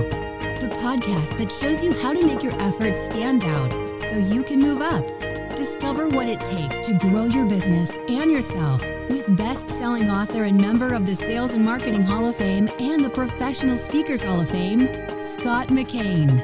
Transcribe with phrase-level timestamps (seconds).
[0.00, 4.58] The podcast that shows you how to make your efforts stand out so you can
[4.58, 5.06] move up.
[5.54, 10.58] Discover what it takes to grow your business and yourself with best selling author and
[10.58, 14.48] member of the Sales and Marketing Hall of Fame and the Professional Speakers Hall of
[14.48, 14.88] Fame,
[15.20, 16.42] Scott McKain.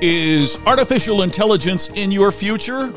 [0.00, 2.92] Is artificial intelligence in your future?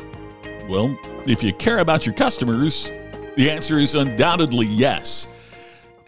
[0.68, 0.96] Well,
[1.26, 2.92] if you care about your customers,
[3.36, 5.28] the answer is undoubtedly yes.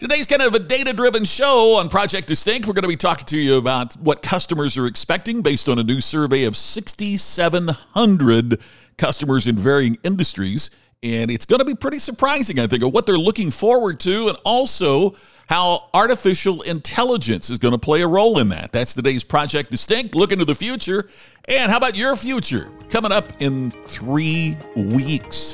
[0.01, 2.65] Today's kind of a data driven show on Project Distinct.
[2.65, 5.83] We're going to be talking to you about what customers are expecting based on a
[5.83, 8.59] new survey of 6,700
[8.97, 10.71] customers in varying industries.
[11.03, 14.29] And it's going to be pretty surprising, I think, of what they're looking forward to
[14.29, 15.13] and also
[15.47, 18.71] how artificial intelligence is going to play a role in that.
[18.71, 20.15] That's today's Project Distinct.
[20.15, 21.07] Look into the future.
[21.45, 22.71] And how about your future?
[22.89, 25.53] Coming up in three weeks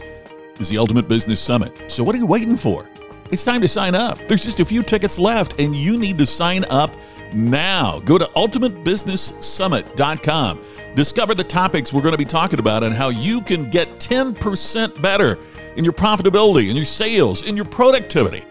[0.58, 1.92] is the Ultimate Business Summit.
[1.92, 2.90] So, what are you waiting for?
[3.32, 4.20] It's time to sign up.
[4.28, 6.96] There's just a few tickets left, and you need to sign up
[7.34, 8.00] now.
[8.00, 10.62] Go to ultimatebusinesssummit.com.
[10.96, 15.02] Discover the topics we're going to be talking about and how you can get 10%
[15.02, 15.38] better
[15.76, 18.44] in your profitability, in your sales, in your productivity.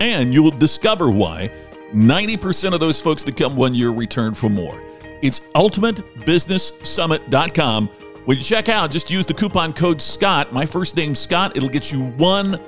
[0.00, 1.50] And you will discover why
[1.94, 4.82] 90% of those folks that come one year return for more.
[5.22, 7.88] It's ultimatebusinesssummit.com.
[8.24, 11.56] When you check out, just use the coupon code SCOTT, my first name Scott.
[11.56, 12.60] It'll get you one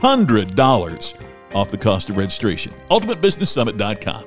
[0.00, 2.72] $100 off the cost of registration.
[2.90, 4.24] UltimateBusinessSummit.com.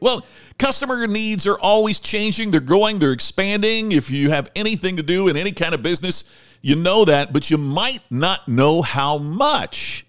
[0.00, 0.26] Well,
[0.58, 2.50] customer needs are always changing.
[2.50, 3.92] They're growing, they're expanding.
[3.92, 6.24] If you have anything to do in any kind of business,
[6.60, 10.06] you know that, but you might not know how much.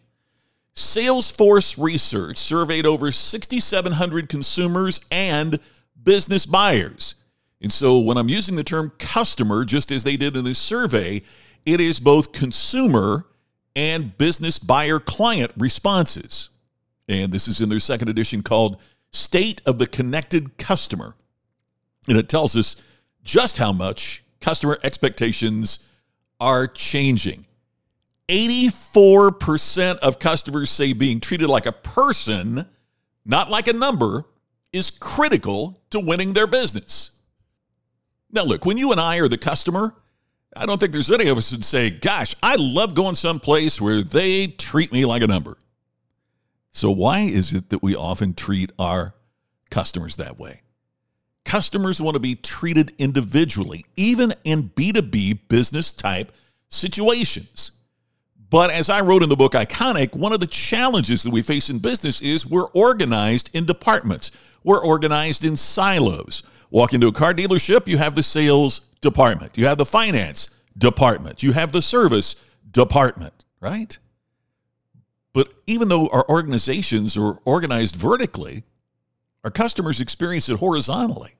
[0.75, 5.59] Salesforce Research surveyed over 6,700 consumers and
[6.03, 7.15] business buyers.
[7.61, 11.21] And so when I'm using the term customer, just as they did in this survey,
[11.65, 13.25] it is both consumer
[13.75, 16.49] and business buyer client responses.
[17.07, 18.81] And this is in their second edition called
[19.11, 21.15] State of the Connected Customer.
[22.07, 22.83] And it tells us
[23.23, 25.89] just how much customer expectations
[26.39, 27.45] are changing.
[28.29, 32.65] 84% of customers say being treated like a person,
[33.23, 34.25] not like a number,
[34.73, 37.11] is critical to winning their business.
[38.31, 39.95] Now, look, when you and I are the customer,
[40.55, 44.01] I don't think there's any of us who'd say, gosh, I love going someplace where
[44.01, 45.57] they treat me like a number.
[46.71, 49.13] So, why is it that we often treat our
[49.69, 50.61] customers that way?
[51.43, 56.31] Customers want to be treated individually, even in B2B business type
[56.69, 57.71] situations.
[58.49, 61.69] But as I wrote in the book Iconic, one of the challenges that we face
[61.69, 64.31] in business is we're organized in departments,
[64.63, 66.43] we're organized in silos.
[66.71, 71.43] Walk into a car dealership, you have the sales department, you have the finance department,
[71.43, 72.35] you have the service
[72.71, 73.97] department, right?
[75.33, 78.63] But even though our organizations are organized vertically,
[79.43, 81.31] our customers experience it horizontally.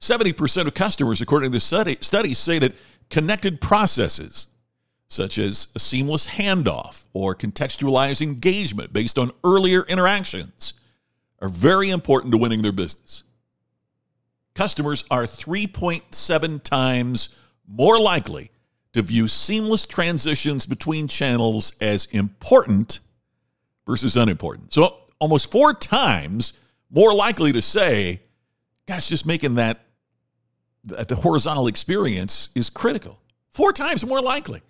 [0.00, 2.74] 70% of customers, according to the study, studies, say that
[3.10, 4.48] connected processes,
[5.08, 10.74] such as a seamless handoff or contextualized engagement based on earlier interactions,
[11.40, 13.22] are very important to winning their business
[14.56, 18.50] customers are 3.7 times more likely
[18.94, 23.00] to view seamless transitions between channels as important
[23.86, 24.72] versus unimportant.
[24.72, 26.54] So almost four times
[26.90, 28.22] more likely to say,
[28.86, 29.80] gosh, just making that,
[30.84, 33.20] that the horizontal experience is critical.
[33.50, 34.62] Four times more likely.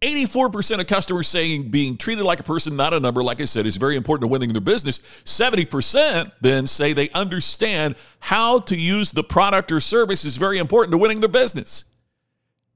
[0.00, 3.66] 84% of customers saying being treated like a person, not a number, like I said,
[3.66, 5.00] is very important to winning their business.
[5.24, 10.92] 70% then say they understand how to use the product or service is very important
[10.92, 11.84] to winning their business.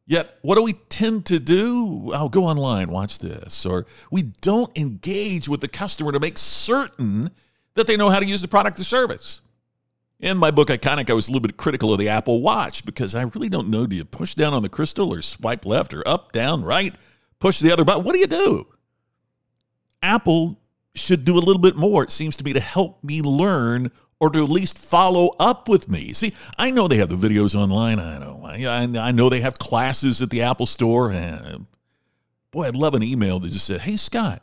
[0.05, 2.13] Yet, what do we tend to do?
[2.13, 3.65] I'll go online, watch this.
[3.65, 7.31] Or we don't engage with the customer to make certain
[7.75, 9.43] that they know how to use the product or service.
[10.19, 13.15] In my book, Iconic, I was a little bit critical of the Apple Watch because
[13.15, 16.07] I really don't know do you push down on the crystal or swipe left or
[16.07, 16.95] up, down, right?
[17.43, 18.05] Push the other button.
[18.05, 18.69] What do you do?
[20.01, 20.61] Apple
[20.95, 23.91] should do a little bit more, it seems to me, to help me learn
[24.21, 26.13] or to at least follow up with me.
[26.13, 27.99] See, I know they have the videos online.
[27.99, 28.43] I know.
[28.45, 31.11] I, I know they have classes at the Apple Store.
[31.11, 31.67] And
[32.53, 34.41] boy, I'd love an email that just said, "Hey Scott,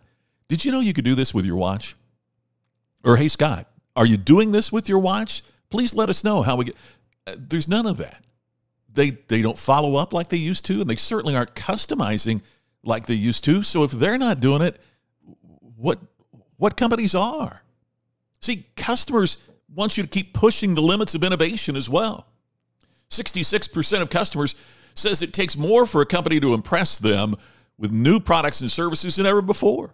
[0.50, 1.96] did you know you could do this with your watch?"
[3.06, 5.44] Or "Hey Scott, are you doing this with your watch?
[5.70, 6.76] Please let us know how we get."
[7.26, 8.22] Uh, there's none of that.
[8.92, 12.42] They they don't follow up like they used to, and they certainly aren't customizing
[12.84, 13.64] like they used to.
[13.64, 14.80] So if they're not doing it,
[15.76, 16.00] what
[16.58, 17.64] what companies are?
[18.42, 22.28] See, customers want you to keep pushing the limits of innovation as well.
[23.10, 24.56] 66% of customers
[24.94, 27.36] says it takes more for a company to impress them
[27.78, 29.94] with new products and services than ever before.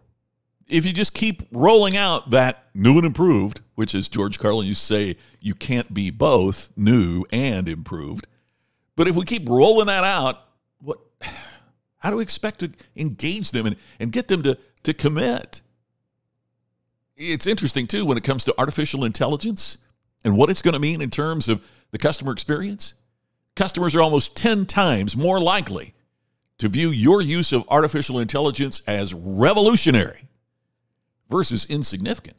[0.68, 4.74] If you just keep rolling out that new and improved, which is George Carlin, you
[4.74, 8.26] say you can't be both new and improved.
[8.96, 10.42] But if we keep rolling that out,
[10.80, 10.98] what
[12.06, 15.62] how do we expect to engage them and, and get them to, to commit?
[17.18, 19.80] It's interesting too when it comes to artificial intelligence
[20.24, 22.94] and what it's going to mean in terms of the customer experience.
[23.56, 25.96] Customers are almost 10 times more likely
[26.60, 30.28] to view your use of artificial intelligence as revolutionary
[31.28, 32.38] versus insignificant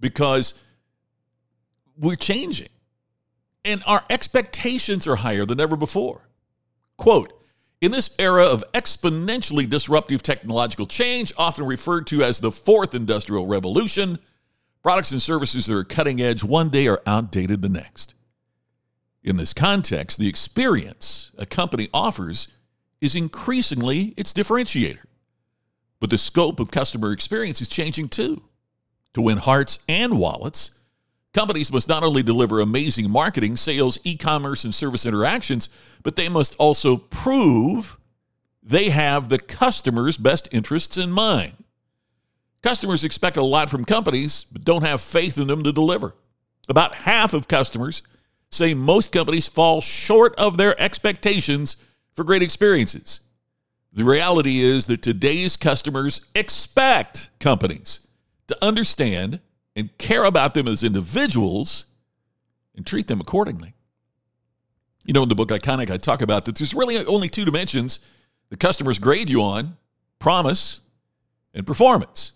[0.00, 0.64] because
[1.98, 2.70] we're changing
[3.66, 6.26] and our expectations are higher than ever before.
[6.96, 7.35] Quote,
[7.86, 13.46] in this era of exponentially disruptive technological change, often referred to as the fourth industrial
[13.46, 14.18] revolution,
[14.82, 18.16] products and services that are cutting edge one day are outdated the next.
[19.22, 22.48] In this context, the experience a company offers
[23.00, 25.04] is increasingly its differentiator.
[26.00, 28.42] But the scope of customer experience is changing too.
[29.14, 30.76] To win hearts and wallets,
[31.36, 35.68] companies must not only deliver amazing marketing, sales, e commerce, and service interactions,
[36.02, 37.98] but they must also prove
[38.62, 41.52] they have the customer's best interests in mind.
[42.62, 46.14] Customers expect a lot from companies, but don't have faith in them to deliver.
[46.70, 48.02] About half of customers
[48.50, 51.76] say most companies fall short of their expectations
[52.14, 53.20] for great experiences.
[53.92, 58.06] The reality is that today's customers expect companies
[58.46, 59.40] to understand
[59.76, 61.86] and care about them as individuals
[62.74, 63.74] and treat them accordingly.
[65.04, 68.00] You know, in the book Iconic, I talk about that there's really only two dimensions
[68.48, 69.76] the customers grade you on
[70.18, 70.80] promise
[71.52, 72.32] and performance.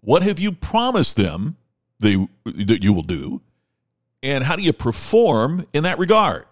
[0.00, 1.56] What have you promised them
[1.98, 3.40] they, that you will do?
[4.22, 6.44] And how do you perform in that regard?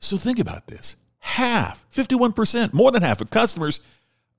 [0.00, 0.96] So think about this.
[1.18, 3.80] Half, 51%, more than half of customers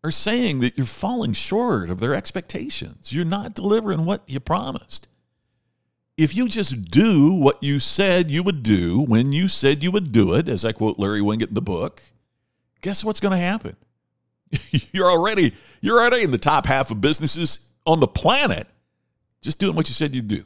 [0.04, 3.12] are saying that you're falling short of their expectations.
[3.12, 5.08] You're not delivering what you promised.
[6.18, 10.12] If you just do what you said you would do when you said you would
[10.12, 12.04] do it, as I quote Larry Winget in the book,
[12.82, 13.76] guess what's going to happen?
[14.92, 18.68] you're already you're already in the top half of businesses on the planet
[19.42, 20.44] just doing what you said you'd do.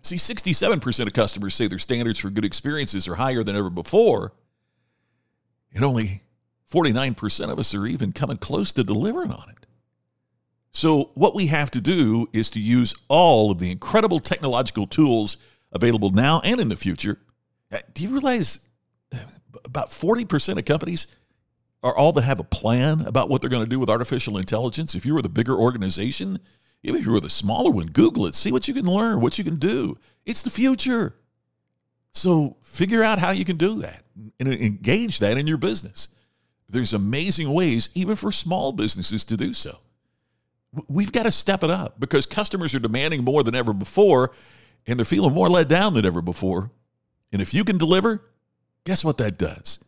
[0.00, 4.32] See, 67% of customers say their standards for good experiences are higher than ever before,
[5.74, 6.22] and only
[6.70, 9.66] 49% of us are even coming close to delivering on it.
[10.70, 15.38] So, what we have to do is to use all of the incredible technological tools
[15.72, 17.18] available now and in the future.
[17.72, 18.60] Uh, do you realize
[19.12, 19.18] uh,
[19.64, 21.06] about 40% of companies
[21.82, 24.94] are all that have a plan about what they're going to do with artificial intelligence?
[24.94, 26.38] If you were the bigger organization,
[26.82, 29.38] even if you were the smaller one, Google it, see what you can learn, what
[29.38, 29.96] you can do.
[30.26, 31.14] It's the future.
[32.12, 34.02] So figure out how you can do that
[34.38, 36.08] and engage that in your business.
[36.68, 39.78] There's amazing ways, even for small businesses, to do so.
[40.88, 44.32] We've got to step it up because customers are demanding more than ever before
[44.86, 46.70] and they're feeling more let down than ever before.
[47.32, 48.22] And if you can deliver,
[48.84, 49.82] guess what that does?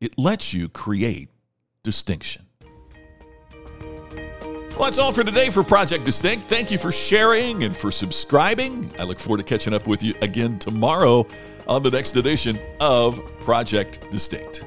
[0.00, 1.30] It lets you create
[1.82, 2.42] distinction.
[4.76, 6.44] Well, that's all for today for Project Distinct.
[6.44, 8.92] Thank you for sharing and for subscribing.
[8.98, 11.26] I look forward to catching up with you again tomorrow
[11.66, 14.66] on the next edition of Project Distinct.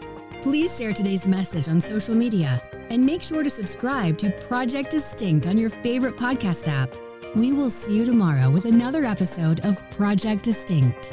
[0.41, 5.45] Please share today's message on social media and make sure to subscribe to Project Distinct
[5.45, 6.89] on your favorite podcast app.
[7.35, 11.11] We will see you tomorrow with another episode of Project Distinct.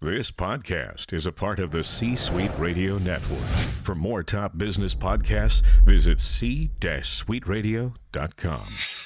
[0.00, 3.38] This podcast is a part of the C Suite Radio Network.
[3.84, 9.01] For more top business podcasts, visit c-suiteradio.com.